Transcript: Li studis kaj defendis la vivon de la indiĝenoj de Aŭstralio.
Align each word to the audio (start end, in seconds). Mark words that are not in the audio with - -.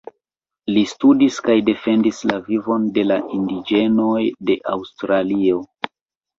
Li 0.69 0.81
studis 0.93 1.37
kaj 1.47 1.57
defendis 1.67 2.23
la 2.33 2.39
vivon 2.49 2.89
de 2.97 3.05
la 3.11 3.21
indiĝenoj 3.41 4.25
de 4.51 4.59
Aŭstralio. 4.77 5.65